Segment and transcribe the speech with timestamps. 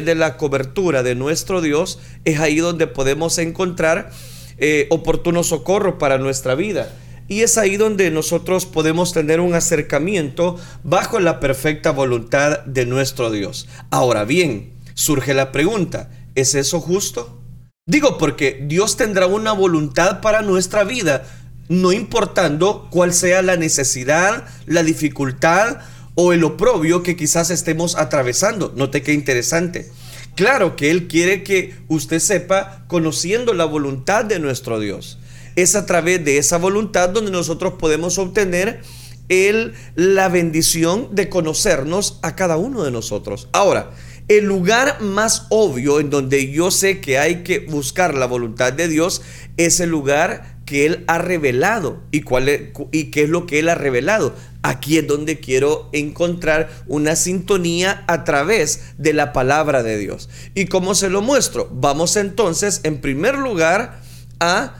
[0.00, 4.10] de la cobertura de nuestro Dios es ahí donde podemos encontrar
[4.58, 6.92] eh, oportuno socorro para nuestra vida.
[7.28, 13.30] Y es ahí donde nosotros podemos tener un acercamiento bajo la perfecta voluntad de nuestro
[13.30, 13.68] Dios.
[13.90, 17.40] Ahora bien, surge la pregunta, ¿es eso justo?
[17.86, 21.24] Digo porque Dios tendrá una voluntad para nuestra vida,
[21.68, 25.78] no importando cuál sea la necesidad, la dificultad
[26.22, 28.74] o el oprobio que quizás estemos atravesando.
[28.76, 29.90] Note qué interesante.
[30.34, 35.18] Claro que Él quiere que usted sepa conociendo la voluntad de nuestro Dios
[35.56, 38.82] es a través de esa voluntad donde nosotros podemos obtener
[39.30, 43.48] el, la bendición de conocernos a cada uno de nosotros.
[43.52, 43.90] Ahora,
[44.28, 48.88] el lugar más obvio en donde yo sé que hay que buscar la voluntad de
[48.88, 49.22] Dios
[49.56, 52.00] es el lugar que Él ha revelado.
[52.12, 52.48] ¿Y, cuál
[52.92, 54.36] ¿Y qué es lo que Él ha revelado?
[54.62, 60.28] Aquí es donde quiero encontrar una sintonía a través de la palabra de Dios.
[60.54, 61.68] ¿Y cómo se lo muestro?
[61.72, 64.00] Vamos entonces, en primer lugar,
[64.38, 64.76] a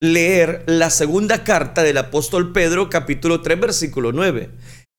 [0.00, 4.48] leer la segunda carta del apóstol Pedro, capítulo 3, versículo 9.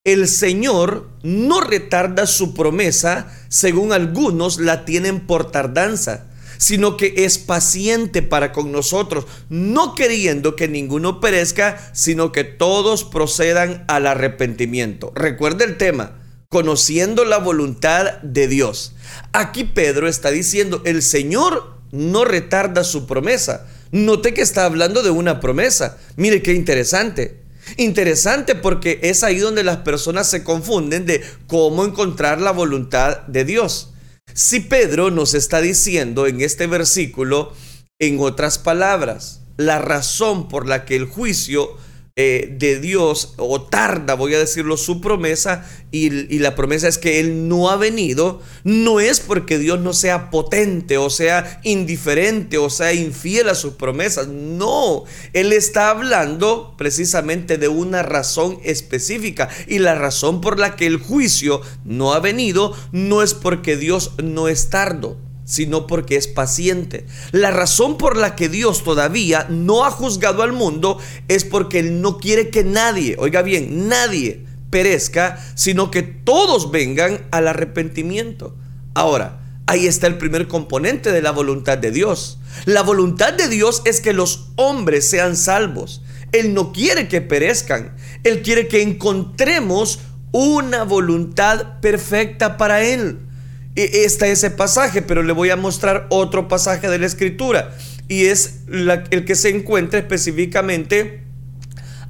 [0.04, 6.29] El Señor no retarda su promesa, según algunos la tienen por tardanza,
[6.60, 13.04] sino que es paciente para con nosotros, no queriendo que ninguno perezca, sino que todos
[13.04, 15.10] procedan al arrepentimiento.
[15.14, 16.18] Recuerda el tema,
[16.50, 18.94] conociendo la voluntad de Dios.
[19.32, 25.10] Aquí Pedro está diciendo, el Señor no retarda su promesa, Note que está hablando de
[25.10, 25.98] una promesa.
[26.16, 27.40] Mire qué interesante.
[27.76, 33.44] Interesante porque es ahí donde las personas se confunden de cómo encontrar la voluntad de
[33.44, 33.89] Dios.
[34.34, 37.52] Si Pedro nos está diciendo en este versículo,
[37.98, 41.76] en otras palabras, la razón por la que el juicio
[42.22, 46.98] eh, de Dios o tarda, voy a decirlo, su promesa y, y, la promesa es
[46.98, 52.58] que Él no ha venido, no es porque Dios no sea potente o sea indiferente
[52.58, 59.48] o sea infiel a sus promesas, no, Él está hablando precisamente de una razón específica
[59.66, 64.12] y la razón por la que el juicio no ha venido no es porque Dios
[64.22, 65.16] no es tardo
[65.50, 67.06] sino porque es paciente.
[67.32, 72.00] La razón por la que Dios todavía no ha juzgado al mundo es porque Él
[72.00, 78.54] no quiere que nadie, oiga bien, nadie perezca, sino que todos vengan al arrepentimiento.
[78.94, 82.38] Ahora, ahí está el primer componente de la voluntad de Dios.
[82.64, 86.02] La voluntad de Dios es que los hombres sean salvos.
[86.30, 87.96] Él no quiere que perezcan.
[88.22, 89.98] Él quiere que encontremos
[90.30, 93.18] una voluntad perfecta para Él.
[93.76, 97.76] E, está ese pasaje, pero le voy a mostrar otro pasaje de la escritura
[98.08, 101.22] y es el que se encuentra específicamente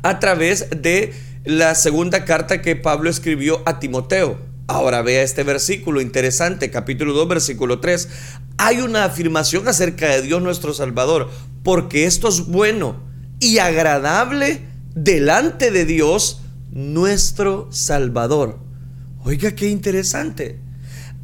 [0.03, 1.13] a través de
[1.45, 4.39] la segunda carta que Pablo escribió a Timoteo.
[4.67, 8.09] Ahora vea este versículo interesante, capítulo 2, versículo 3.
[8.57, 11.29] Hay una afirmación acerca de Dios nuestro Salvador,
[11.63, 13.03] porque esto es bueno
[13.41, 14.63] y agradable
[14.95, 18.59] delante de Dios nuestro Salvador.
[19.25, 20.70] Oiga, qué interesante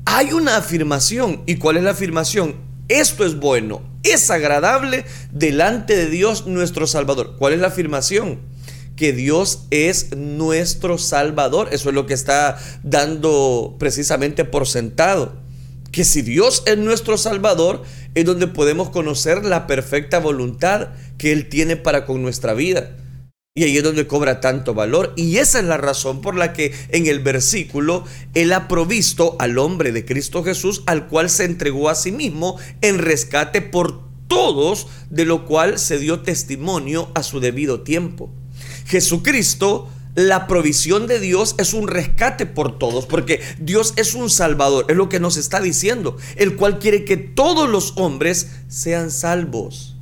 [0.07, 1.43] hay una afirmación.
[1.45, 2.55] ¿Y cuál es la afirmación?
[2.89, 7.35] Esto es bueno, es agradable delante de Dios nuestro Salvador.
[7.37, 8.39] ¿Cuál es la afirmación?
[8.95, 11.69] Que Dios es nuestro Salvador.
[11.73, 15.35] Eso es lo que está dando precisamente por sentado.
[15.91, 17.83] Que si Dios es nuestro Salvador,
[18.15, 22.91] es donde podemos conocer la perfecta voluntad que Él tiene para con nuestra vida.
[23.57, 25.15] Y ahí es donde cobra tanto valor.
[25.17, 29.57] Y esa es la razón por la que en el versículo Él ha provisto al
[29.57, 34.89] hombre de Cristo Jesús, al cual se entregó a sí mismo en rescate por todos,
[35.09, 38.31] de lo cual se dio testimonio a su debido tiempo.
[38.85, 44.87] Jesucristo la provisión de Dios es un rescate por todos, porque Dios es un salvador,
[44.89, 49.97] es lo que nos está diciendo, el cual quiere que todos los hombres sean salvos.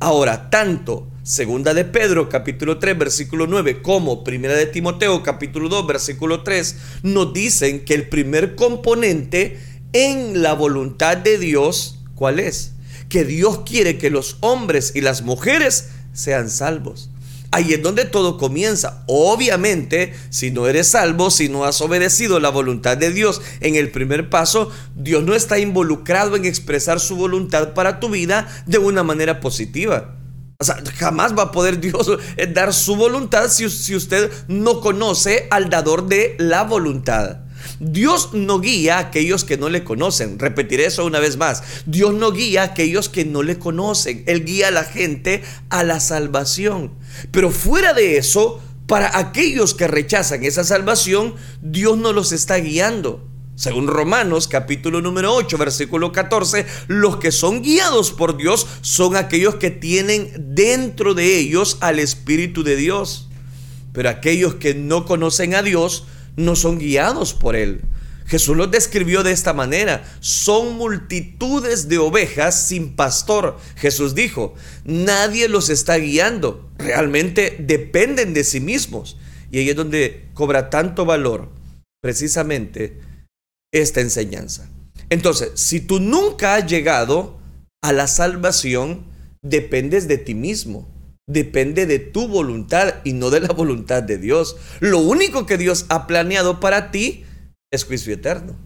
[0.00, 5.86] Ahora, tanto Segunda de Pedro capítulo 3 versículo 9 como Primera de Timoteo capítulo 2
[5.86, 9.60] versículo 3 nos dicen que el primer componente
[9.92, 12.72] en la voluntad de Dios, ¿cuál es?
[13.08, 17.08] Que Dios quiere que los hombres y las mujeres sean salvos.
[17.52, 19.04] Ahí es donde todo comienza.
[19.06, 23.92] Obviamente, si no eres salvo, si no has obedecido la voluntad de Dios en el
[23.92, 29.04] primer paso, Dios no está involucrado en expresar su voluntad para tu vida de una
[29.04, 30.16] manera positiva.
[30.62, 34.80] O sea, jamás va a poder Dios eh, dar su voluntad si, si usted no
[34.80, 37.38] conoce al dador de la voluntad.
[37.80, 40.38] Dios no guía a aquellos que no le conocen.
[40.38, 41.64] Repetiré eso una vez más.
[41.84, 44.22] Dios no guía a aquellos que no le conocen.
[44.28, 46.92] Él guía a la gente a la salvación.
[47.32, 53.31] Pero fuera de eso, para aquellos que rechazan esa salvación, Dios no los está guiando.
[53.54, 59.56] Según Romanos capítulo número 8, versículo 14, los que son guiados por Dios son aquellos
[59.56, 63.28] que tienen dentro de ellos al Espíritu de Dios.
[63.92, 67.82] Pero aquellos que no conocen a Dios no son guiados por Él.
[68.24, 70.02] Jesús los describió de esta manera.
[70.20, 73.58] Son multitudes de ovejas sin pastor.
[73.76, 74.54] Jesús dijo,
[74.84, 76.70] nadie los está guiando.
[76.78, 79.18] Realmente dependen de sí mismos.
[79.50, 81.50] Y ahí es donde cobra tanto valor
[82.00, 83.11] precisamente
[83.72, 84.68] esta enseñanza.
[85.10, 87.38] Entonces, si tú nunca has llegado
[87.82, 89.06] a la salvación,
[89.42, 90.88] dependes de ti mismo.
[91.26, 94.56] Depende de tu voluntad y no de la voluntad de Dios.
[94.80, 97.24] Lo único que Dios ha planeado para ti
[97.72, 98.56] es juicio eterno.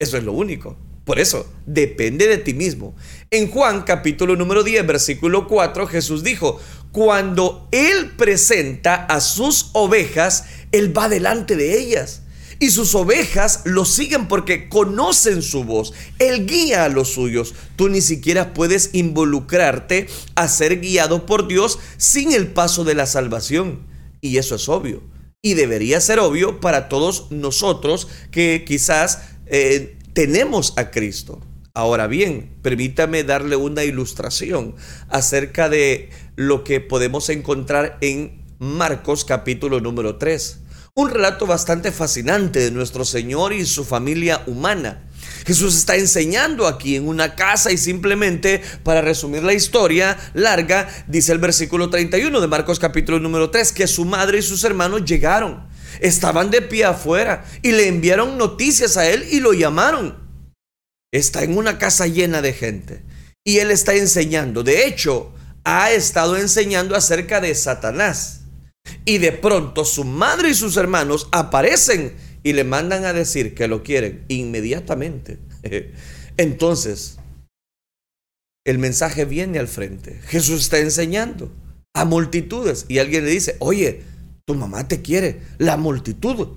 [0.00, 0.76] Eso es lo único.
[1.04, 2.96] Por eso, depende de ti mismo.
[3.30, 6.58] En Juan capítulo número 10, versículo 4, Jesús dijo,
[6.92, 12.22] cuando Él presenta a sus ovejas, Él va delante de ellas.
[12.60, 15.92] Y sus ovejas lo siguen porque conocen su voz.
[16.18, 17.54] Él guía a los suyos.
[17.76, 23.06] Tú ni siquiera puedes involucrarte a ser guiado por Dios sin el paso de la
[23.06, 23.86] salvación.
[24.20, 25.02] Y eso es obvio
[25.44, 31.38] y debería ser obvio para todos nosotros que quizás eh, tenemos a Cristo.
[31.74, 34.74] Ahora bien, permítame darle una ilustración
[35.10, 40.60] acerca de lo que podemos encontrar en Marcos capítulo número 3.
[40.96, 45.02] Un relato bastante fascinante de nuestro Señor y su familia humana.
[45.44, 51.32] Jesús está enseñando aquí en una casa y simplemente, para resumir la historia larga, dice
[51.32, 55.66] el versículo 31 de Marcos capítulo número 3, que su madre y sus hermanos llegaron,
[55.98, 60.16] estaban de pie afuera y le enviaron noticias a él y lo llamaron.
[61.10, 63.04] Está en una casa llena de gente
[63.42, 64.62] y él está enseñando.
[64.62, 65.32] De hecho,
[65.64, 68.43] ha estado enseñando acerca de Satanás.
[69.04, 73.68] Y de pronto su madre y sus hermanos aparecen y le mandan a decir que
[73.68, 75.38] lo quieren inmediatamente.
[76.36, 77.18] Entonces,
[78.66, 80.20] el mensaje viene al frente.
[80.26, 81.52] Jesús está enseñando
[81.94, 84.02] a multitudes y alguien le dice, oye,
[84.46, 86.48] tu mamá te quiere, la multitud.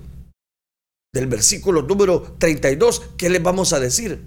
[1.14, 4.20] Del versículo número 32, ¿qué le vamos a decir?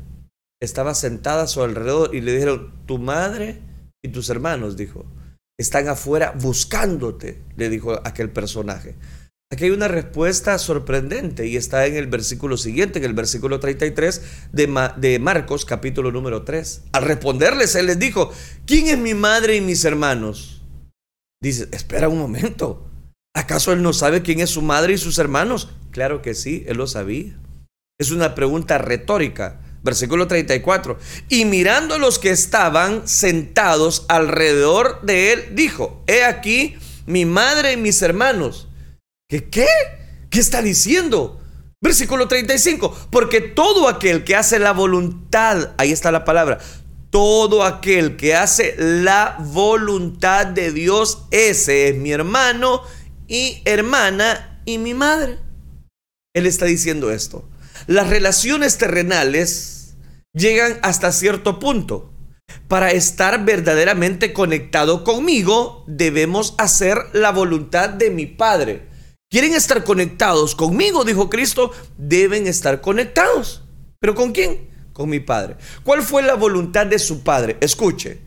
[0.60, 3.60] Estaba sentada a su alrededor y le dijeron, tu madre
[4.04, 5.06] y tus hermanos, dijo,
[5.62, 8.96] están afuera buscándote, le dijo aquel personaje.
[9.52, 14.22] Aquí hay una respuesta sorprendente y está en el versículo siguiente, en el versículo 33
[14.54, 16.84] de, de, Marcos capítulo número 3.
[16.94, 18.32] Al responderles, él les dijo,
[18.66, 20.64] ¿quién es mi madre y mis hermanos?
[21.42, 22.88] Dice, espera un momento,
[23.36, 25.70] ¿acaso él no sabe quién es su madre y sus hermanos?
[25.92, 27.38] Claro que sí, él lo sabía.
[28.00, 29.60] Es una pregunta retórica.
[29.84, 30.98] Versículo 34.
[31.30, 37.74] Y mirando a los que estaban sentados alrededor de él, dijo, he aquí mi madre
[37.74, 38.68] y mis hermanos
[39.32, 39.68] ¿Qué qué?
[40.30, 41.40] ¿Qué está diciendo?
[41.80, 46.60] Versículo 35, porque todo aquel que hace la voluntad, ahí está la palabra,
[47.12, 52.82] todo aquel que hace la voluntad de Dios, ese es mi hermano
[53.26, 55.40] y hermana y mi madre.
[56.34, 57.48] Él está diciendo esto.
[57.88, 59.96] Las relaciones terrenales
[60.34, 62.14] llegan hasta cierto punto.
[62.68, 68.88] Para estar verdaderamente conectado conmigo, debemos hacer la voluntad de mi Padre.
[69.30, 71.06] ¿Quieren estar conectados conmigo?
[71.06, 71.72] Dijo Cristo.
[71.98, 73.64] Deben estar conectados.
[74.00, 74.70] ¿Pero con quién?
[74.94, 75.56] Con mi Padre.
[75.84, 77.58] ¿Cuál fue la voluntad de su Padre?
[77.62, 78.20] Escuche.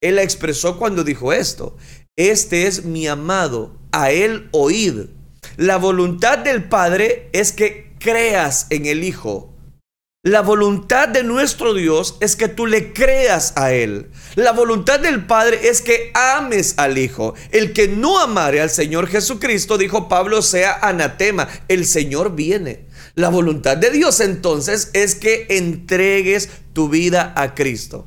[0.00, 1.76] Él la expresó cuando dijo esto.
[2.16, 5.06] Este es mi amado, a él oíd.
[5.56, 9.48] La voluntad del Padre es que creas en el Hijo.
[10.24, 14.10] La voluntad de nuestro Dios es que tú le creas a Él.
[14.36, 17.34] La voluntad del Padre es que ames al Hijo.
[17.50, 21.48] El que no amare al Señor Jesucristo, dijo Pablo, sea anatema.
[21.66, 22.86] El Señor viene.
[23.14, 28.06] La voluntad de Dios entonces es que entregues tu vida a Cristo.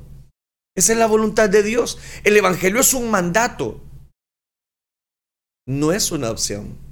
[0.74, 1.98] Esa es la voluntad de Dios.
[2.24, 3.82] El Evangelio es un mandato.
[5.68, 6.85] No es una opción.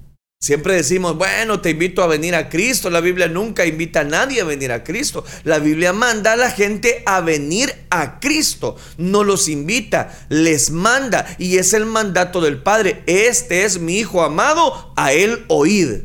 [0.43, 2.89] Siempre decimos, bueno, te invito a venir a Cristo.
[2.89, 5.23] La Biblia nunca invita a nadie a venir a Cristo.
[5.45, 8.75] La Biblia manda a la gente a venir a Cristo.
[8.97, 11.25] No los invita, les manda.
[11.37, 13.03] Y es el mandato del Padre.
[13.07, 16.01] Este es mi Hijo amado, a Él oíd.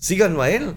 [0.00, 0.74] Síganlo a Él.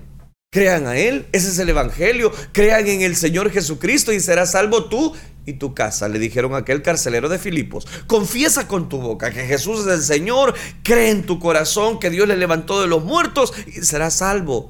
[0.51, 1.27] Crean a Él.
[1.31, 2.33] Ese es el Evangelio.
[2.51, 5.15] Crean en el Señor Jesucristo y serás salvo tú
[5.45, 7.87] y tu casa, le dijeron aquel carcelero de Filipos.
[8.07, 10.53] Confiesa con tu boca que Jesús es el Señor,
[10.83, 14.69] cree en tu corazón que Dios le levantó de los muertos y serás salvo.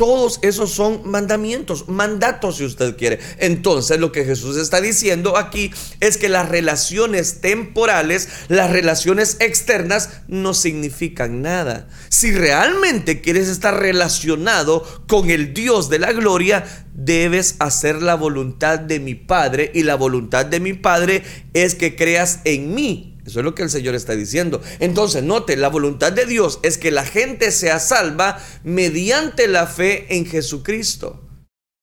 [0.00, 3.20] Todos esos son mandamientos, mandatos si usted quiere.
[3.36, 10.22] Entonces lo que Jesús está diciendo aquí es que las relaciones temporales, las relaciones externas
[10.26, 11.86] no significan nada.
[12.08, 16.64] Si realmente quieres estar relacionado con el Dios de la gloria,
[16.94, 21.94] debes hacer la voluntad de mi Padre y la voluntad de mi Padre es que
[21.94, 24.62] creas en mí eso es lo que el Señor está diciendo.
[24.78, 30.16] Entonces, note, la voluntad de Dios es que la gente sea salva mediante la fe
[30.16, 31.28] en Jesucristo.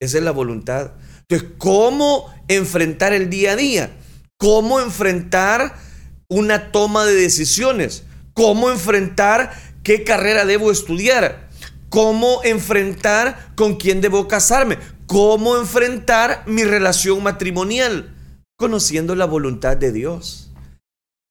[0.00, 0.92] Esa es la voluntad.
[1.22, 3.96] Entonces, ¿cómo enfrentar el día a día?
[4.38, 5.76] ¿Cómo enfrentar
[6.28, 8.04] una toma de decisiones?
[8.34, 9.52] ¿Cómo enfrentar
[9.82, 11.48] qué carrera debo estudiar?
[11.88, 14.78] ¿Cómo enfrentar con quién debo casarme?
[15.06, 18.14] ¿Cómo enfrentar mi relación matrimonial?
[18.56, 20.47] Conociendo la voluntad de Dios.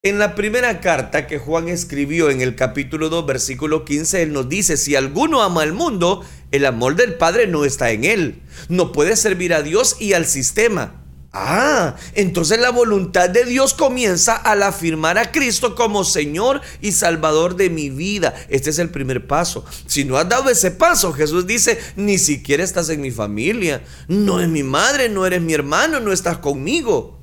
[0.07, 4.47] En la primera carta que Juan escribió en el capítulo 2, versículo 15, él nos
[4.47, 8.41] dice, si alguno ama al mundo, el amor del Padre no está en él.
[8.69, 11.03] No puede servir a Dios y al sistema.
[11.33, 17.57] Ah, entonces la voluntad de Dios comienza al afirmar a Cristo como Señor y Salvador
[17.57, 18.33] de mi vida.
[18.47, 19.65] Este es el primer paso.
[19.87, 24.39] Si no has dado ese paso, Jesús dice, ni siquiera estás en mi familia, no
[24.39, 27.16] es mi madre, no eres mi hermano, no estás conmigo.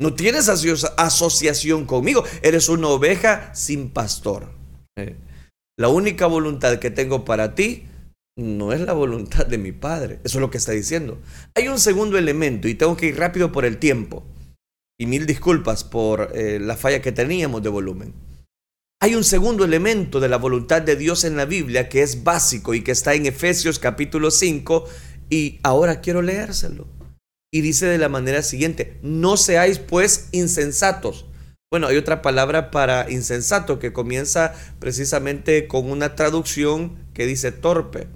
[0.00, 2.24] No tienes asociación conmigo.
[2.42, 4.50] Eres una oveja sin pastor.
[4.96, 5.16] Eh,
[5.78, 7.84] la única voluntad que tengo para ti
[8.36, 10.18] no es la voluntad de mi Padre.
[10.24, 11.20] Eso es lo que está diciendo.
[11.54, 14.24] Hay un segundo elemento y tengo que ir rápido por el tiempo.
[14.98, 18.14] Y mil disculpas por eh, la falla que teníamos de volumen.
[19.00, 22.74] Hay un segundo elemento de la voluntad de Dios en la Biblia que es básico
[22.74, 24.86] y que está en Efesios capítulo 5
[25.28, 26.86] y ahora quiero leérselo
[27.54, 31.26] y dice de la manera siguiente, no seáis pues insensatos.
[31.70, 38.08] Bueno, hay otra palabra para insensato que comienza precisamente con una traducción que dice torpe,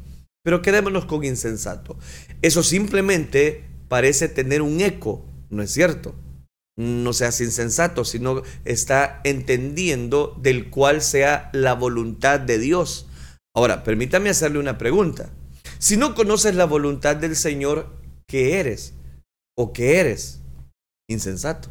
[0.42, 1.96] pero quedémonos con insensato.
[2.42, 6.16] Eso simplemente parece tener un eco, ¿no es cierto?
[6.76, 13.06] No seas insensato, sino está entendiendo del cual sea la voluntad de Dios.
[13.54, 15.30] Ahora, permítame hacerle una pregunta.
[15.78, 17.94] Si no conoces la voluntad del Señor,
[18.26, 18.94] ¿qué eres?
[19.58, 20.40] O que eres
[21.10, 21.68] insensato.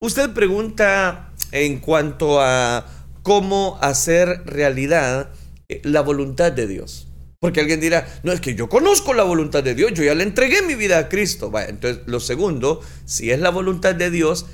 [0.00, 2.86] Usted pregunta en cuanto a
[3.24, 5.30] cómo hacer realidad
[5.68, 7.08] eh, la voluntad de Dios.
[7.40, 10.22] Porque alguien dirá, no, es que yo conozco la voluntad de Dios, yo ya le
[10.22, 11.52] entregué mi vida a Cristo.
[11.66, 14.46] entonces, lo segundo, si es la voluntad de Dios,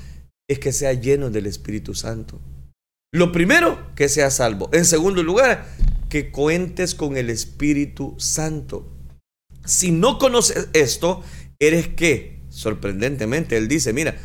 [0.47, 2.39] es que sea lleno del Espíritu Santo.
[3.13, 4.69] Lo primero, que sea salvo.
[4.73, 5.65] En segundo lugar,
[6.09, 8.91] que cuentes con el Espíritu Santo.
[9.63, 11.23] Si no conoces esto,
[11.59, 14.17] eres que, sorprendentemente, él dice, mira,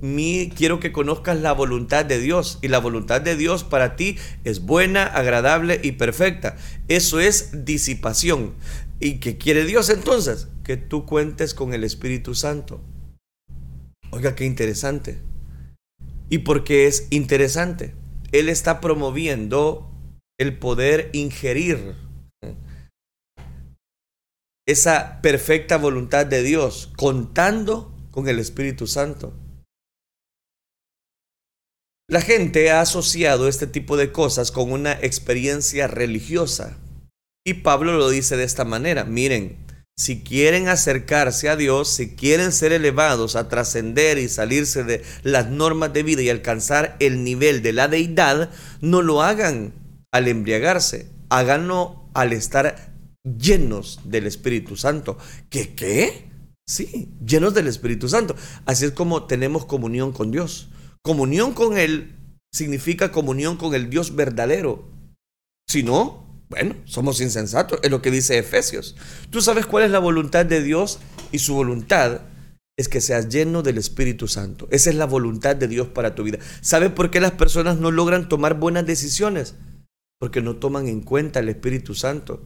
[0.00, 4.16] mi, quiero que conozcas la voluntad de Dios y la voluntad de Dios para ti
[4.44, 6.56] es buena, agradable y perfecta.
[6.88, 8.54] Eso es disipación.
[8.98, 10.48] ¿Y qué quiere Dios entonces?
[10.64, 12.80] Que tú cuentes con el Espíritu Santo.
[14.10, 15.18] Oiga, qué interesante.
[16.28, 17.94] ¿Y por qué es interesante?
[18.32, 19.90] Él está promoviendo
[20.38, 21.96] el poder ingerir
[24.66, 29.34] esa perfecta voluntad de Dios, contando con el Espíritu Santo.
[32.08, 36.76] La gente ha asociado este tipo de cosas con una experiencia religiosa.
[37.46, 39.64] Y Pablo lo dice de esta manera, miren,
[39.96, 45.50] si quieren acercarse a Dios, si quieren ser elevados a trascender y salirse de las
[45.50, 48.50] normas de vida y alcanzar el nivel de la deidad,
[48.80, 49.74] no lo hagan
[50.10, 52.89] al embriagarse, háganlo al estar
[53.24, 55.18] llenos del Espíritu Santo.
[55.48, 56.30] ¿Qué qué?
[56.66, 58.36] Sí, llenos del Espíritu Santo.
[58.64, 60.68] Así es como tenemos comunión con Dios.
[61.02, 62.16] Comunión con Él
[62.52, 64.88] significa comunión con el Dios verdadero.
[65.68, 68.96] Si no, bueno, somos insensatos, es lo que dice Efesios.
[69.30, 70.98] Tú sabes cuál es la voluntad de Dios
[71.32, 72.22] y su voluntad
[72.76, 74.66] es que seas lleno del Espíritu Santo.
[74.70, 76.38] Esa es la voluntad de Dios para tu vida.
[76.60, 79.54] ¿Sabes por qué las personas no logran tomar buenas decisiones?
[80.18, 82.42] Porque no toman en cuenta el Espíritu Santo.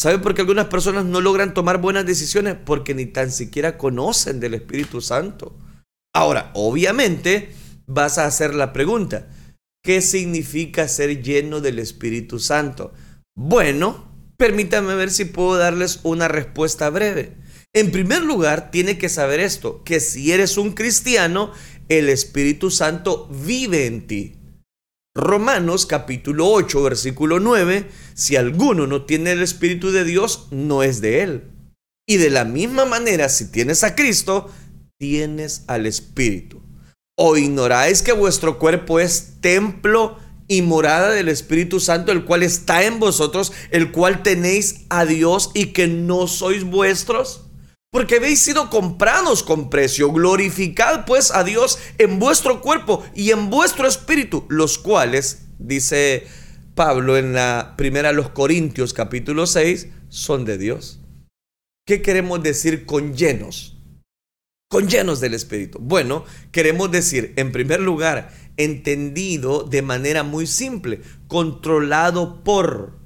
[0.00, 2.54] ¿Sabe por qué algunas personas no logran tomar buenas decisiones?
[2.64, 5.58] Porque ni tan siquiera conocen del Espíritu Santo.
[6.14, 7.52] Ahora, obviamente,
[7.86, 9.28] vas a hacer la pregunta,
[9.82, 12.92] ¿qué significa ser lleno del Espíritu Santo?
[13.36, 17.36] Bueno, permítame ver si puedo darles una respuesta breve.
[17.74, 21.50] En primer lugar, tiene que saber esto, que si eres un cristiano,
[21.88, 24.37] el Espíritu Santo vive en ti.
[25.18, 31.00] Romanos capítulo 8, versículo 9, si alguno no tiene el Espíritu de Dios, no es
[31.00, 31.50] de él.
[32.06, 34.48] Y de la misma manera, si tienes a Cristo,
[34.96, 36.62] tienes al Espíritu.
[37.18, 42.84] ¿O ignoráis que vuestro cuerpo es templo y morada del Espíritu Santo, el cual está
[42.84, 47.47] en vosotros, el cual tenéis a Dios y que no sois vuestros?
[47.90, 50.12] Porque habéis sido comprados con precio.
[50.12, 56.26] Glorificad pues a Dios en vuestro cuerpo y en vuestro espíritu, los cuales, dice
[56.74, 61.00] Pablo en la primera los Corintios capítulo 6, son de Dios.
[61.86, 63.78] ¿Qué queremos decir con llenos?
[64.68, 65.78] Con llenos del Espíritu.
[65.80, 72.97] Bueno, queremos decir, en primer lugar, entendido de manera muy simple, controlado por,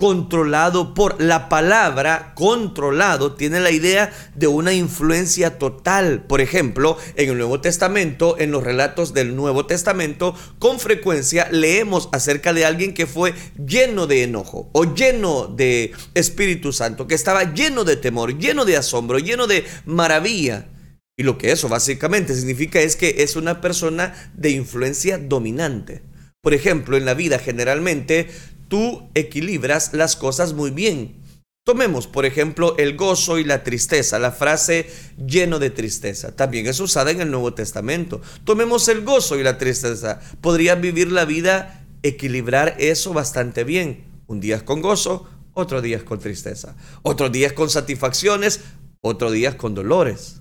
[0.00, 6.22] controlado por la palabra controlado tiene la idea de una influencia total.
[6.22, 12.08] Por ejemplo, en el Nuevo Testamento, en los relatos del Nuevo Testamento, con frecuencia leemos
[12.12, 17.52] acerca de alguien que fue lleno de enojo o lleno de Espíritu Santo, que estaba
[17.52, 20.68] lleno de temor, lleno de asombro, lleno de maravilla.
[21.16, 26.02] Y lo que eso básicamente significa es que es una persona de influencia dominante.
[26.40, 28.28] Por ejemplo, en la vida generalmente
[28.68, 31.16] tú equilibras las cosas muy bien.
[31.64, 36.34] Tomemos, por ejemplo, el gozo y la tristeza, la frase lleno de tristeza.
[36.34, 38.22] También es usada en el Nuevo Testamento.
[38.44, 40.20] Tomemos el gozo y la tristeza.
[40.40, 44.04] Podrías vivir la vida, equilibrar eso bastante bien.
[44.26, 46.74] Un día es con gozo, otro día es con tristeza.
[47.02, 48.60] Otro día es con satisfacciones,
[49.02, 50.40] otro día es con dolores.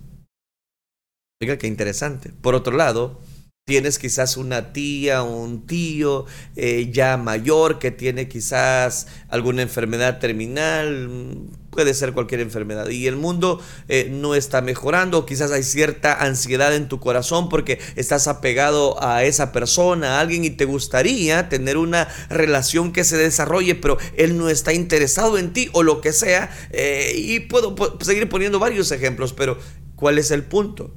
[1.41, 2.31] Oiga, qué interesante.
[2.41, 3.19] Por otro lado,
[3.67, 10.19] tienes quizás una tía o un tío eh, ya mayor que tiene quizás alguna enfermedad
[10.19, 13.59] terminal, puede ser cualquier enfermedad, y el mundo
[13.89, 19.25] eh, no está mejorando, quizás hay cierta ansiedad en tu corazón porque estás apegado a
[19.25, 24.37] esa persona, a alguien, y te gustaría tener una relación que se desarrolle, pero él
[24.37, 28.93] no está interesado en ti o lo que sea, eh, y puedo seguir poniendo varios
[28.93, 29.57] ejemplos, pero
[29.97, 30.95] ¿cuál es el punto?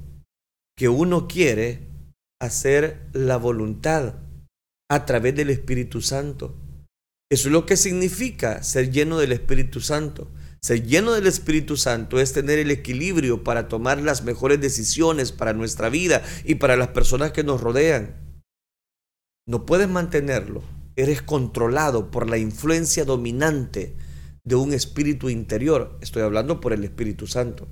[0.76, 1.89] que uno quiere
[2.40, 4.14] hacer la voluntad
[4.90, 6.56] a través del Espíritu Santo.
[7.30, 10.28] Eso es lo que significa ser lleno del Espíritu Santo.
[10.62, 15.52] Ser lleno del Espíritu Santo es tener el equilibrio para tomar las mejores decisiones para
[15.52, 18.16] nuestra vida y para las personas que nos rodean.
[19.46, 20.62] No puedes mantenerlo.
[20.96, 23.96] Eres controlado por la influencia dominante
[24.44, 25.96] de un espíritu interior.
[26.00, 27.68] Estoy hablando por el Espíritu Santo.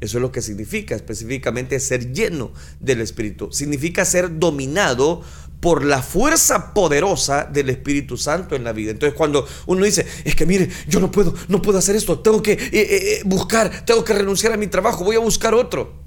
[0.00, 3.50] Eso es lo que significa específicamente ser lleno del Espíritu.
[3.50, 5.22] Significa ser dominado
[5.60, 8.90] por la fuerza poderosa del Espíritu Santo en la vida.
[8.90, 12.42] Entonces cuando uno dice, es que mire, yo no puedo, no puedo hacer esto, tengo
[12.42, 16.04] que eh, eh, eh, buscar, tengo que renunciar a mi trabajo, voy a buscar otro.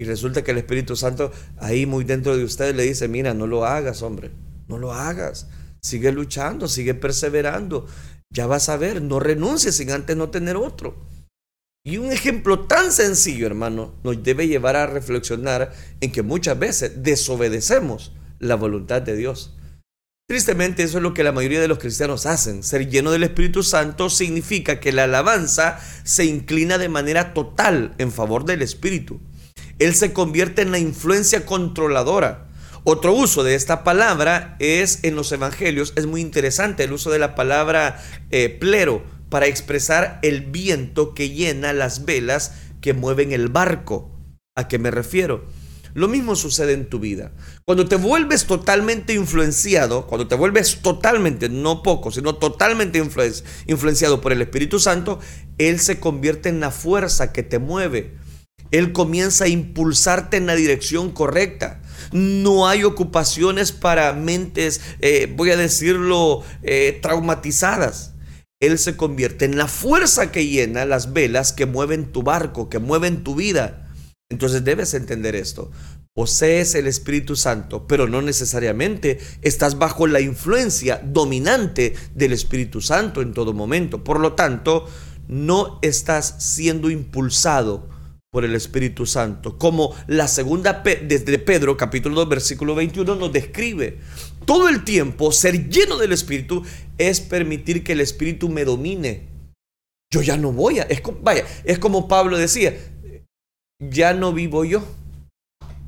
[0.00, 3.46] Y resulta que el Espíritu Santo ahí muy dentro de usted le dice, mira, no
[3.46, 4.30] lo hagas, hombre,
[4.68, 5.48] no lo hagas.
[5.80, 7.86] Sigue luchando, sigue perseverando.
[8.30, 10.96] Ya vas a ver, no renuncies sin antes no tener otro.
[11.88, 15.72] Y un ejemplo tan sencillo, hermano, nos debe llevar a reflexionar
[16.02, 19.56] en que muchas veces desobedecemos la voluntad de Dios.
[20.28, 22.62] Tristemente eso es lo que la mayoría de los cristianos hacen.
[22.62, 28.12] Ser lleno del Espíritu Santo significa que la alabanza se inclina de manera total en
[28.12, 29.18] favor del Espíritu.
[29.78, 32.48] Él se convierte en la influencia controladora.
[32.84, 37.18] Otro uso de esta palabra es en los evangelios, es muy interesante el uso de
[37.18, 37.98] la palabra
[38.30, 44.10] eh, plero para expresar el viento que llena las velas que mueven el barco.
[44.56, 45.46] ¿A qué me refiero?
[45.94, 47.32] Lo mismo sucede en tu vida.
[47.64, 53.02] Cuando te vuelves totalmente influenciado, cuando te vuelves totalmente, no poco, sino totalmente
[53.66, 55.18] influenciado por el Espíritu Santo,
[55.56, 58.16] Él se convierte en la fuerza que te mueve.
[58.70, 61.80] Él comienza a impulsarte en la dirección correcta.
[62.12, 68.14] No hay ocupaciones para mentes, eh, voy a decirlo, eh, traumatizadas.
[68.60, 72.78] Él se convierte en la fuerza que llena las velas que mueven tu barco, que
[72.78, 73.88] mueven tu vida.
[74.28, 75.70] Entonces debes entender esto.
[76.12, 83.22] Posees el Espíritu Santo, pero no necesariamente estás bajo la influencia dominante del Espíritu Santo
[83.22, 84.02] en todo momento.
[84.02, 84.88] Por lo tanto,
[85.28, 87.88] no estás siendo impulsado
[88.30, 94.00] por el Espíritu Santo, como la segunda desde Pedro capítulo 2 versículo 21 nos describe
[94.48, 96.64] todo el tiempo ser lleno del Espíritu
[96.96, 99.28] es permitir que el Espíritu me domine.
[100.10, 100.84] Yo ya no voy a...
[100.84, 102.74] Es como, vaya, es como Pablo decía,
[103.78, 104.82] ya no vivo yo.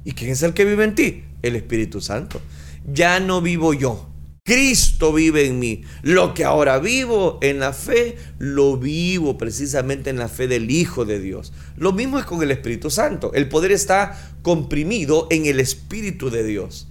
[0.05, 1.25] ¿Y quién es el que vive en ti?
[1.41, 2.39] El Espíritu Santo.
[2.85, 4.11] Ya no vivo yo.
[4.45, 5.85] Cristo vive en mí.
[6.03, 11.07] Lo que ahora vivo en la fe, lo vivo precisamente en la fe del Hijo
[11.07, 11.55] de Dios.
[11.79, 13.33] Lo mismo es con el Espíritu Santo.
[13.33, 16.90] El poder está comprimido en el Espíritu de Dios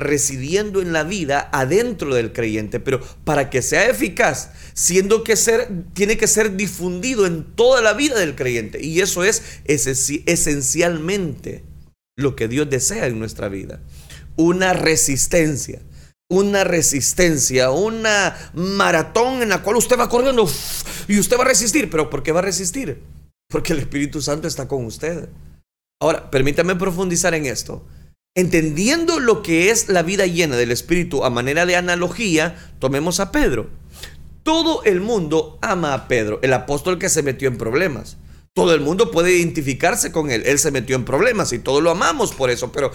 [0.00, 5.68] residiendo en la vida adentro del creyente, pero para que sea eficaz, siendo que ser,
[5.92, 8.82] tiene que ser difundido en toda la vida del creyente.
[8.84, 11.64] Y eso es esencialmente
[12.16, 13.80] lo que Dios desea en nuestra vida.
[14.36, 15.80] Una resistencia.
[16.30, 20.48] una resistencia, una maratón en la cual usted va corriendo
[21.08, 21.90] y usted va a resistir.
[21.90, 23.02] ¿Pero por qué va a resistir?
[23.48, 25.28] Porque el Espíritu Santo está con usted.
[26.00, 27.84] Ahora, permítame profundizar en esto.
[28.34, 33.32] Entendiendo lo que es la vida llena del Espíritu a manera de analogía, tomemos a
[33.32, 33.70] Pedro.
[34.42, 38.18] Todo el mundo ama a Pedro, el apóstol que se metió en problemas.
[38.54, 40.42] Todo el mundo puede identificarse con él.
[40.46, 42.90] Él se metió en problemas y todos lo amamos por eso, pero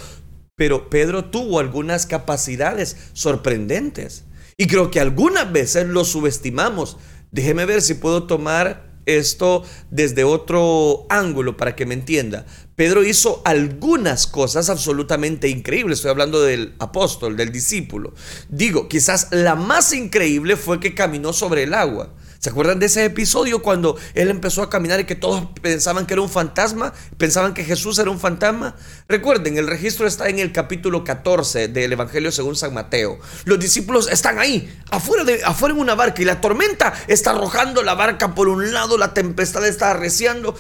[0.56, 4.24] pero Pedro tuvo algunas capacidades sorprendentes.
[4.58, 6.98] Y creo que algunas veces lo subestimamos.
[7.32, 12.46] Déjeme ver si puedo tomar esto desde otro ángulo para que me entienda.
[12.76, 16.00] Pedro hizo algunas cosas absolutamente increíbles.
[16.00, 18.14] Estoy hablando del apóstol, del discípulo.
[18.50, 22.14] Digo, quizás la más increíble fue que caminó sobre el agua.
[22.46, 26.14] ¿Se acuerdan de ese episodio cuando él empezó a caminar y que todos pensaban que
[26.14, 26.94] era un fantasma?
[27.18, 28.76] ¿Pensaban que Jesús era un fantasma?
[29.10, 33.18] Recuerden, el registro está en el capítulo 14 del Evangelio según San Mateo.
[33.46, 37.96] Los discípulos están ahí, afuera, de, afuera una barca y la tormenta está arrojando la
[37.96, 40.56] barca por un lado, la tempestad está arreciando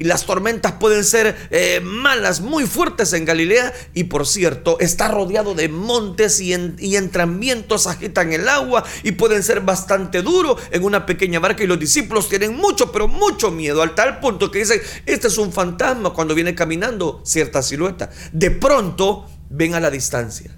[0.00, 3.72] y las tormentas pueden ser eh, malas, muy fuertes en Galilea.
[3.94, 9.12] Y por cierto, está rodeado de montes y, en, y entramientos agitan el agua y
[9.12, 11.64] pueden ser bastante duros en una pequeña barca.
[11.64, 15.36] Y los discípulos tienen mucho, pero mucho miedo, al tal punto que dicen, este es
[15.36, 18.08] un fantasma cuando viene caminando cierta silueta.
[18.30, 20.56] De pronto ven a la distancia.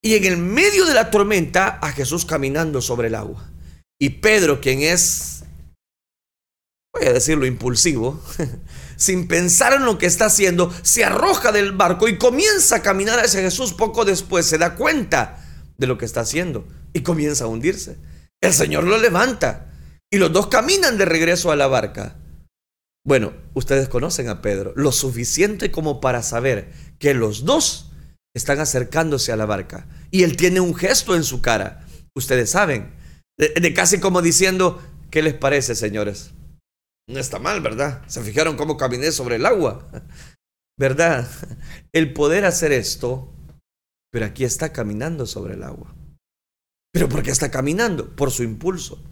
[0.00, 3.50] Y en el medio de la tormenta a Jesús caminando sobre el agua.
[3.98, 5.41] Y Pedro, quien es
[6.92, 8.22] voy a decirlo impulsivo,
[8.96, 13.18] sin pensar en lo que está haciendo, se arroja del barco y comienza a caminar
[13.18, 13.72] hacia Jesús.
[13.72, 15.42] Poco después se da cuenta
[15.78, 17.96] de lo que está haciendo y comienza a hundirse.
[18.40, 19.72] El Señor lo levanta
[20.10, 22.18] y los dos caminan de regreso a la barca.
[23.04, 27.90] Bueno, ustedes conocen a Pedro lo suficiente como para saber que los dos
[28.34, 31.86] están acercándose a la barca y él tiene un gesto en su cara.
[32.14, 32.92] Ustedes saben,
[33.38, 36.32] de, de casi como diciendo, ¿qué les parece, señores?
[37.08, 38.02] No está mal, ¿verdad?
[38.06, 39.88] Se fijaron cómo caminé sobre el agua.
[40.78, 41.28] ¿Verdad?
[41.92, 43.32] El poder hacer esto,
[44.10, 45.94] pero aquí está caminando sobre el agua.
[46.92, 48.14] ¿Pero por qué está caminando?
[48.16, 49.02] Por su impulso.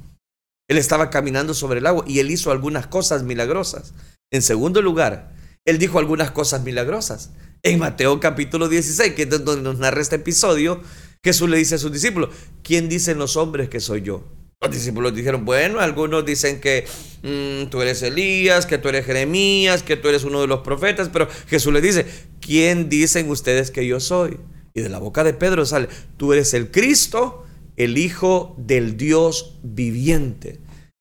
[0.68, 3.94] Él estaba caminando sobre el agua y él hizo algunas cosas milagrosas.
[4.32, 7.30] En segundo lugar, él dijo algunas cosas milagrosas.
[7.62, 10.82] En Mateo capítulo 16, que es donde nos narra este episodio,
[11.24, 12.30] Jesús le dice a sus discípulos,
[12.62, 14.39] ¿quién dicen los hombres que soy yo?
[14.62, 16.84] Los discípulos dijeron, bueno, algunos dicen que
[17.22, 21.08] mm, tú eres Elías, que tú eres Jeremías, que tú eres uno de los profetas,
[21.08, 22.04] pero Jesús les dice,
[22.40, 24.38] ¿quién dicen ustedes que yo soy?
[24.74, 27.46] Y de la boca de Pedro sale, tú eres el Cristo,
[27.76, 30.60] el Hijo del Dios viviente.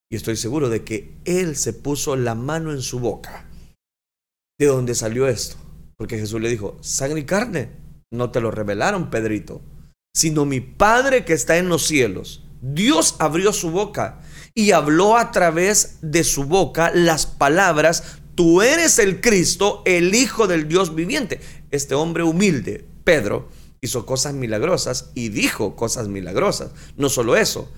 [0.10, 3.45] Y estoy seguro de que Él se puso la mano en su boca.
[4.58, 5.58] ¿De dónde salió esto?
[5.98, 7.72] Porque Jesús le dijo, sangre y carne,
[8.10, 9.62] no te lo revelaron, Pedrito,
[10.15, 14.22] sino mi Padre que está en los cielos Dios abrió su boca
[14.54, 20.48] y habló a través de su boca las palabras, tú eres el Cristo, el Hijo
[20.48, 21.39] del Dios viviente.
[21.72, 23.50] Este hombre humilde, Pedro,
[23.82, 26.72] hizo cosas milagrosas y dijo cosas milagrosas.
[26.98, 27.72] No solo eso,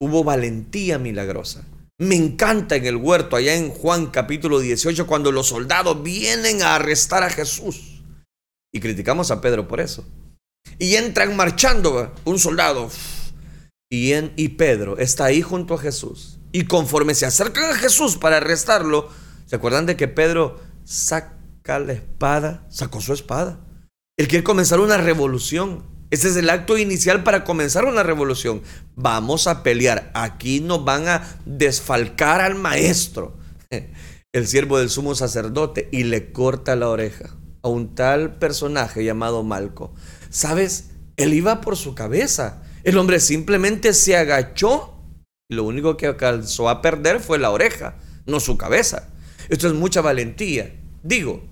[0.00, 1.64] hubo valentía milagrosa.
[1.98, 6.74] Me encanta en el huerto, allá en Juan capítulo 18, cuando los soldados vienen a
[6.74, 8.02] arrestar a Jesús.
[8.72, 10.04] Y criticamos a Pedro por eso.
[10.78, 12.90] Y entran marchando un soldado
[13.90, 16.38] y, en, y Pedro está ahí junto a Jesús.
[16.52, 19.08] Y conforme se acercan a Jesús para arrestarlo,
[19.46, 22.66] ¿se acuerdan de que Pedro saca la espada?
[22.70, 23.60] Sacó su espada.
[24.16, 25.84] Él quiere comenzar una revolución.
[26.10, 28.62] Ese es el acto inicial para comenzar una revolución.
[28.94, 30.10] Vamos a pelear.
[30.14, 33.36] Aquí nos van a desfalcar al maestro,
[34.32, 39.42] el siervo del sumo sacerdote, y le corta la oreja a un tal personaje llamado
[39.42, 39.92] Malco.
[40.30, 40.90] ¿Sabes?
[41.16, 42.62] Él iba por su cabeza.
[42.86, 44.94] El hombre simplemente se agachó
[45.50, 47.96] y lo único que alcanzó a perder fue la oreja,
[48.26, 49.08] no su cabeza.
[49.48, 50.72] Esto es mucha valentía.
[51.02, 51.42] Digo,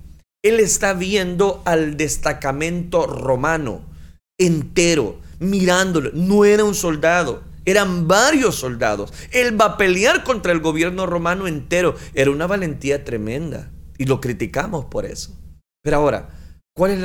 [0.44, 3.84] él está viendo al destacamento romano
[4.38, 6.12] entero, mirándolo.
[6.14, 9.12] No era un soldado, eran varios soldados.
[9.32, 11.96] Él va a pelear contra el gobierno romano entero.
[12.14, 15.36] Era una valentía tremenda y lo criticamos por eso.
[15.82, 16.28] Pero ahora,
[16.76, 17.02] ¿cuál es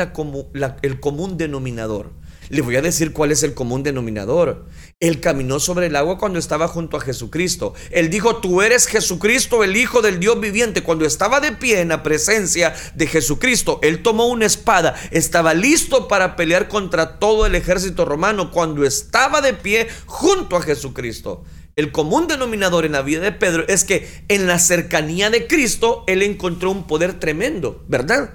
[0.83, 2.11] el común denominador?
[2.49, 4.65] Le voy a decir cuál es el común denominador.
[4.99, 7.75] Él caminó sobre el agua cuando estaba junto a Jesucristo.
[7.91, 10.81] Él dijo, tú eres Jesucristo, el Hijo del Dios viviente.
[10.81, 16.07] Cuando estaba de pie en la presencia de Jesucristo, él tomó una espada, estaba listo
[16.07, 21.45] para pelear contra todo el ejército romano cuando estaba de pie junto a Jesucristo.
[21.75, 26.03] El común denominador en la vida de Pedro es que en la cercanía de Cristo
[26.07, 28.31] él encontró un poder tremendo, ¿verdad?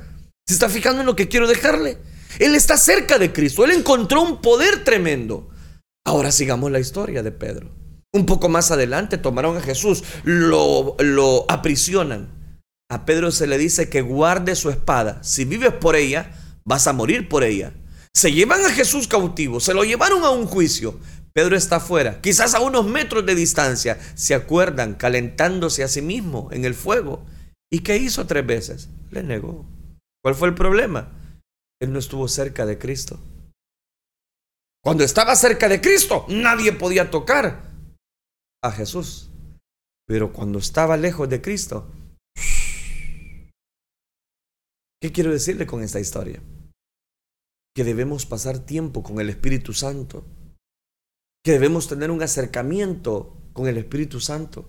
[0.47, 1.99] ¿Se está fijando en lo que quiero dejarle?
[2.39, 3.65] Él está cerca de Cristo.
[3.65, 5.49] Él encontró un poder tremendo.
[6.07, 7.71] Ahora sigamos la historia de Pedro.
[8.13, 12.29] Un poco más adelante tomaron a Jesús, lo, lo aprisionan.
[12.91, 15.23] A Pedro se le dice que guarde su espada.
[15.23, 16.31] Si vives por ella,
[16.65, 17.73] vas a morir por ella.
[18.15, 21.01] Se llevan a Jesús cautivo, se lo llevaron a un juicio.
[21.33, 23.99] Pedro está afuera, quizás a unos metros de distancia.
[24.15, 27.25] Se acuerdan, calentándose a sí mismo en el fuego.
[27.73, 28.89] ¿Y qué hizo tres veces?
[29.11, 29.67] Le negó.
[30.23, 31.11] ¿Cuál fue el problema?
[31.81, 33.21] Él no estuvo cerca de Cristo.
[34.83, 37.73] Cuando estaba cerca de Cristo, nadie podía tocar
[38.63, 39.31] a Jesús.
[40.07, 41.91] Pero cuando estaba lejos de Cristo,
[45.01, 46.43] ¿qué quiero decirle con esta historia?
[47.75, 50.27] Que debemos pasar tiempo con el Espíritu Santo.
[51.43, 54.69] Que debemos tener un acercamiento con el Espíritu Santo.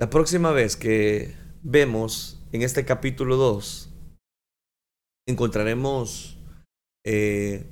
[0.00, 3.95] La próxima vez que vemos en este capítulo 2,
[5.26, 6.38] encontraremos
[7.04, 7.64] eh,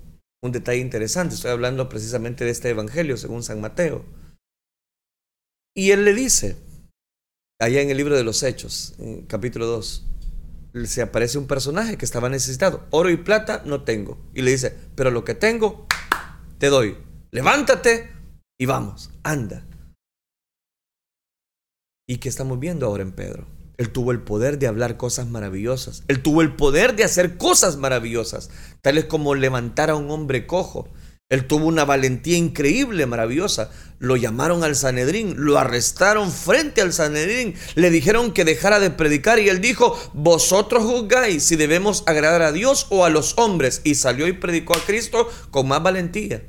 [0.43, 1.35] un detalle interesante.
[1.35, 4.05] Estoy hablando precisamente de este Evangelio según San Mateo.
[5.77, 6.57] Y él le dice,
[7.61, 8.95] allá en el libro de los Hechos,
[9.27, 10.07] capítulo 2,
[10.85, 12.87] se aparece un personaje que estaba necesitado.
[12.90, 14.19] Oro y plata no tengo.
[14.35, 15.87] Y le dice, pero lo que tengo,
[16.59, 16.97] te doy.
[17.31, 18.11] Levántate
[18.59, 19.67] y vamos, anda.
[22.07, 23.47] ¿Y qué estamos viendo ahora en Pedro?
[23.76, 26.04] Él tuvo el poder de hablar cosas maravillosas.
[26.08, 28.50] Él tuvo el poder de hacer cosas maravillosas,
[28.82, 30.88] tales como levantar a un hombre cojo.
[31.30, 33.70] Él tuvo una valentía increíble, maravillosa.
[33.98, 39.38] Lo llamaron al Sanedrín, lo arrestaron frente al Sanedrín, le dijeron que dejara de predicar
[39.40, 43.80] y él dijo, vosotros juzgáis si debemos agradar a Dios o a los hombres.
[43.84, 46.44] Y salió y predicó a Cristo con más valentía.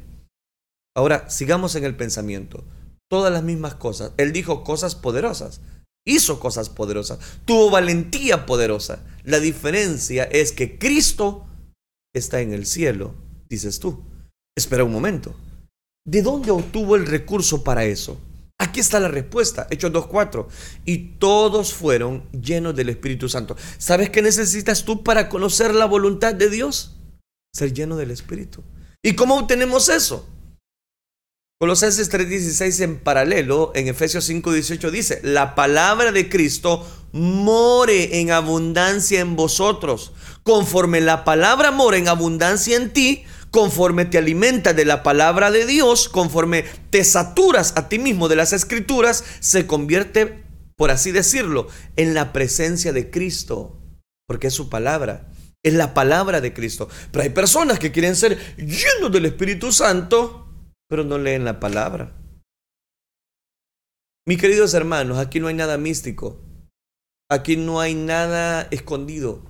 [0.95, 2.63] Ahora, sigamos en el pensamiento
[3.09, 4.11] todas las mismas cosas.
[4.17, 5.61] Él dijo cosas poderosas,
[6.05, 9.03] hizo cosas poderosas, tuvo valentía poderosa.
[9.23, 11.45] La diferencia es que Cristo
[12.13, 13.15] está en el cielo,
[13.49, 14.03] dices tú.
[14.55, 15.35] Espera un momento.
[16.05, 18.19] ¿De dónde obtuvo el recurso para eso?
[18.57, 20.47] Aquí está la respuesta, Hechos 2.4.
[20.85, 23.57] Y todos fueron llenos del Espíritu Santo.
[23.77, 26.95] ¿Sabes qué necesitas tú para conocer la voluntad de Dios?
[27.53, 28.63] Ser lleno del Espíritu.
[29.03, 30.29] ¿Y cómo obtenemos eso?
[31.65, 39.19] Colosenses 3:16 en paralelo, en Efesios 5:18 dice, la palabra de Cristo more en abundancia
[39.19, 40.11] en vosotros.
[40.43, 45.65] Conforme la palabra mora en abundancia en ti, conforme te alimentas de la palabra de
[45.65, 50.43] Dios, conforme te saturas a ti mismo de las escrituras, se convierte,
[50.75, 53.81] por así decirlo, en la presencia de Cristo,
[54.27, 55.31] porque es su palabra.
[55.63, 56.89] Es la palabra de Cristo.
[57.11, 60.44] Pero hay personas que quieren ser llenos del Espíritu Santo,
[60.87, 62.15] pero no leen la palabra.
[64.27, 66.41] Mis queridos hermanos, aquí no hay nada místico.
[67.29, 69.43] Aquí no hay nada escondido.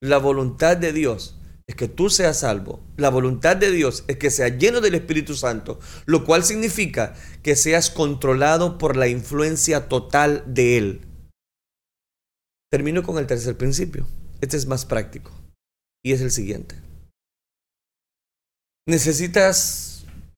[0.00, 2.80] La voluntad de Dios es que tú seas salvo.
[2.96, 7.56] La voluntad de Dios es que seas lleno del Espíritu Santo, lo cual significa que
[7.56, 11.08] seas controlado por la influencia total de Él.
[12.70, 14.06] Termino con el tercer principio.
[14.40, 15.30] Este es más práctico.
[16.04, 16.74] Y es el siguiente.
[18.88, 19.91] Necesitas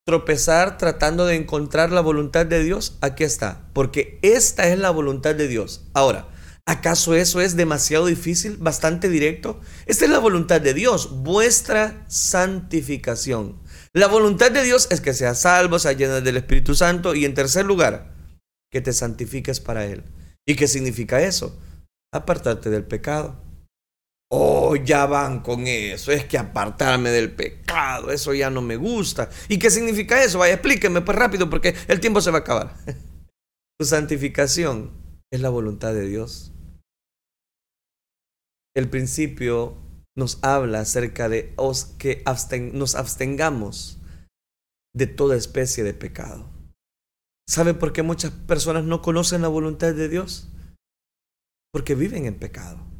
[0.04, 5.34] tropezar tratando de encontrar la voluntad de Dios, aquí está, porque esta es la voluntad
[5.34, 5.86] de Dios.
[5.94, 6.28] Ahora,
[6.66, 9.60] ¿acaso eso es demasiado difícil, bastante directo?
[9.86, 13.58] Esta es la voluntad de Dios, vuestra santificación.
[13.94, 17.34] La voluntad de Dios es que seas salvo, seas lleno del Espíritu Santo y en
[17.34, 18.12] tercer lugar,
[18.70, 20.04] que te santifiques para Él.
[20.46, 21.58] ¿Y qué significa eso?
[22.12, 23.40] Apartarte del pecado.
[24.36, 26.10] Oh, ya van con eso.
[26.10, 29.30] Es que apartarme del pecado, eso ya no me gusta.
[29.48, 30.40] ¿Y qué significa eso?
[30.40, 32.74] Vaya, explíqueme pues rápido porque el tiempo se va a acabar.
[33.78, 34.92] Tu santificación
[35.32, 36.52] es la voluntad de Dios.
[38.74, 39.76] El principio
[40.16, 41.54] nos habla acerca de
[41.98, 42.22] que
[42.72, 44.00] nos abstengamos
[44.94, 46.48] de toda especie de pecado.
[47.48, 50.48] ¿Sabe por qué muchas personas no conocen la voluntad de Dios?
[51.72, 52.93] Porque viven en pecado.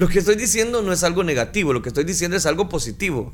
[0.00, 3.32] Lo que estoy diciendo no es algo negativo, lo que estoy diciendo es algo positivo.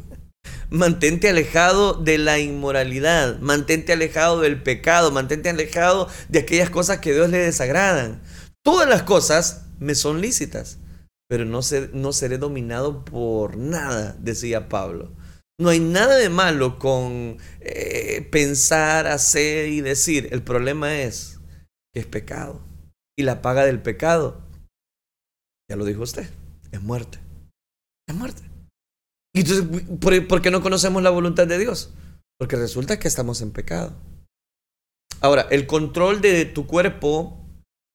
[0.70, 7.10] Mantente alejado de la inmoralidad, mantente alejado del pecado, mantente alejado de aquellas cosas que
[7.10, 8.22] a Dios le desagradan.
[8.64, 10.78] Todas las cosas me son lícitas,
[11.28, 11.60] pero no,
[11.92, 15.12] no seré dominado por nada, decía Pablo.
[15.60, 20.30] No hay nada de malo con eh, pensar, hacer y decir.
[20.32, 21.40] El problema es
[21.92, 22.62] que es pecado.
[23.16, 24.48] Y la paga del pecado,
[25.70, 26.26] ya lo dijo usted,
[26.74, 27.18] es muerte.
[28.08, 28.42] Es muerte.
[29.34, 29.66] Y entonces,
[30.28, 31.92] ¿por, qué no conocemos la voluntad de Dios?
[32.38, 33.94] Porque resulta que estamos en pecado.
[35.20, 37.40] Ahora, el control de tu cuerpo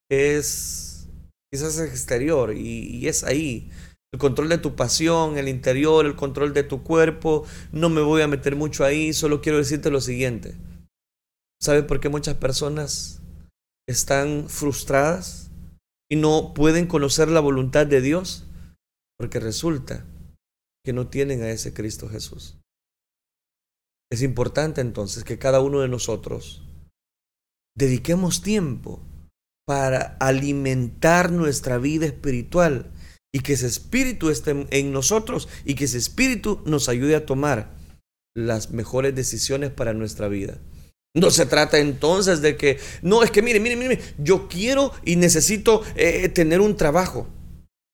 [0.09, 1.07] es
[1.51, 3.69] quizás exterior y, es ahí.
[4.13, 7.45] el control de tu pasión, el interior, el control de tu cuerpo.
[7.71, 10.55] No me voy a meter mucho ahí, solo quiero decirte lo siguiente.
[11.61, 13.21] ¿Sabes por qué muchas personas
[13.87, 15.51] están frustradas
[16.09, 18.48] y no pueden conocer la voluntad de Dios?
[19.19, 20.05] Porque resulta
[20.85, 22.57] que no tienen a ese Cristo Jesús.
[24.11, 26.63] Es importante entonces que cada uno de nosotros
[27.77, 29.05] dediquemos tiempo
[29.67, 32.91] para alimentar nuestra vida espiritual
[33.31, 37.77] y que ese espíritu esté en nosotros y que ese espíritu nos ayude a tomar
[38.35, 40.59] las mejores decisiones para nuestra vida.
[41.15, 45.17] No se trata entonces de que, no, es que mire, mire, mire, yo quiero y
[45.17, 47.27] necesito eh, tener un trabajo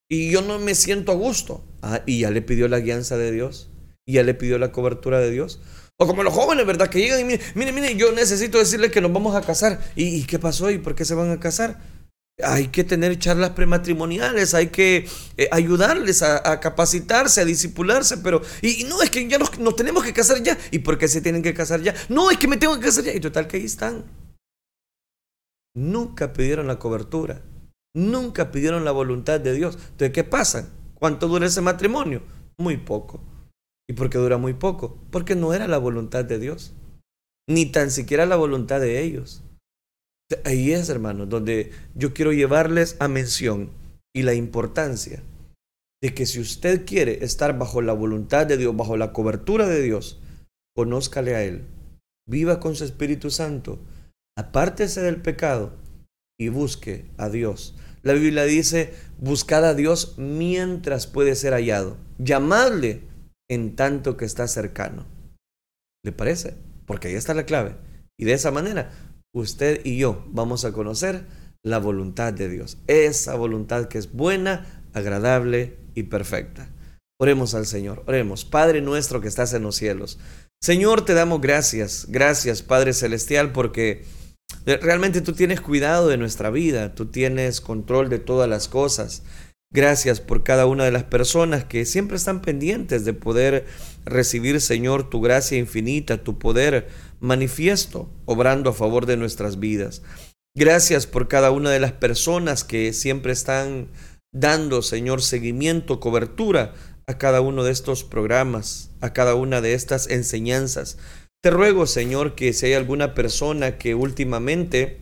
[0.09, 1.63] y yo no me siento a gusto.
[1.81, 3.69] Ah, y ya le pidió la guianza de Dios,
[4.05, 5.59] y ya le pidió la cobertura de Dios.
[5.97, 6.89] O como los jóvenes, ¿verdad?
[6.89, 9.79] Que llegan y mire, mire, mire, yo necesito decirle que nos vamos a casar.
[9.95, 10.69] ¿Y, qué pasó?
[10.69, 11.79] ¿Y por qué se van a casar?
[12.43, 18.83] Hay que tener charlas prematrimoniales, hay que eh, ayudarles a, capacitarse, a disipularse, pero, y,
[18.83, 20.57] no, es que ya nos, tenemos que casar ya.
[20.69, 21.95] ¿Y por qué se tienen que casar ya?
[22.09, 23.13] No, es que me tengo que casar ya.
[23.13, 24.03] Y total que ahí están.
[25.73, 27.41] Nunca pidieron la cobertura,
[27.95, 29.75] nunca pidieron la voluntad de Dios.
[29.75, 30.69] Entonces, ¿qué pasa?
[30.93, 32.21] ¿Cuánto dura ese matrimonio?
[32.59, 33.21] Muy poco.
[33.89, 34.99] ¿Y por qué dura muy poco?
[35.09, 36.73] Porque no era la voluntad de Dios,
[37.47, 39.43] ni tan siquiera la voluntad de ellos.
[40.43, 43.69] Ahí es, hermanos, donde yo quiero llevarles a mención
[44.13, 45.21] y la importancia
[46.01, 49.81] de que si usted quiere estar bajo la voluntad de Dios, bajo la cobertura de
[49.81, 50.19] Dios,
[50.75, 51.65] conózcale a Él,
[52.27, 53.79] viva con su Espíritu Santo,
[54.37, 55.73] apártese del pecado
[56.39, 57.75] y busque a Dios.
[58.05, 61.97] La Biblia dice, buscad a Dios mientras puede ser hallado.
[62.19, 63.01] Llamadle
[63.49, 65.07] en tanto que está cercano.
[66.03, 66.53] ¿Le parece?
[66.85, 67.75] Porque ahí está la clave.
[68.19, 68.91] Y de esa manera,
[69.33, 71.25] usted y yo vamos a conocer
[71.63, 72.77] la voluntad de Dios.
[72.85, 76.69] Esa voluntad que es buena, agradable y perfecta.
[77.19, 78.45] Oremos al Señor, oremos.
[78.45, 80.19] Padre nuestro que estás en los cielos.
[80.61, 82.05] Señor, te damos gracias.
[82.07, 84.05] Gracias, Padre Celestial, porque
[84.65, 89.23] realmente tú tienes cuidado de nuestra vida, tú tienes control de todas las cosas.
[89.71, 93.65] Gracias por cada una de las personas que siempre están pendientes de poder
[94.05, 96.87] recibir, Señor, tu gracia infinita, tu poder
[97.19, 100.01] manifiesto, obrando a favor de nuestras vidas.
[100.55, 103.89] Gracias por cada una de las personas que siempre están
[104.33, 106.73] dando, Señor, seguimiento, cobertura
[107.07, 110.97] a cada uno de estos programas, a cada una de estas enseñanzas.
[111.45, 115.01] Te ruego, Señor, que si hay alguna persona que últimamente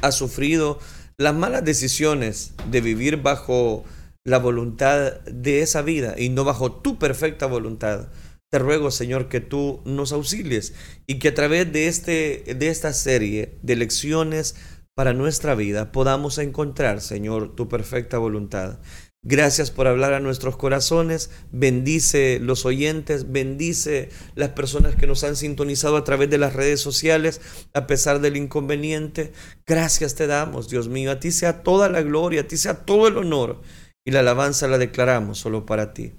[0.00, 0.78] ha sufrido
[1.18, 3.84] las malas decisiones de vivir bajo
[4.24, 8.08] la voluntad de esa vida y no bajo tu perfecta voluntad.
[8.50, 10.72] Te ruego, Señor, que tú nos auxilies
[11.06, 14.56] y que a través de, este, de esta serie de lecciones
[14.94, 18.78] para nuestra vida podamos encontrar, Señor, tu perfecta voluntad.
[19.24, 21.30] Gracias por hablar a nuestros corazones.
[21.52, 26.80] Bendice los oyentes, bendice las personas que nos han sintonizado a través de las redes
[26.80, 27.40] sociales
[27.72, 29.32] a pesar del inconveniente.
[29.64, 31.12] Gracias te damos, Dios mío.
[31.12, 33.62] A ti sea toda la gloria, a ti sea todo el honor
[34.04, 36.12] y la alabanza la declaramos solo para ti.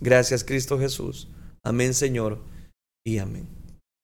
[0.00, 1.28] Gracias, Cristo Jesús.
[1.62, 2.40] Amén, Señor,
[3.04, 3.57] y amén.